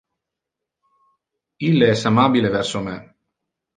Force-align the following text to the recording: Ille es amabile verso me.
Ille 1.67 1.91
es 1.97 2.03
amabile 2.13 2.53
verso 2.57 2.85
me. 2.89 2.97